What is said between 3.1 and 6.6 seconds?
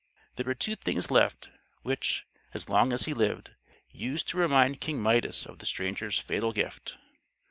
lived, used to remind King Midas of the stranger's fatal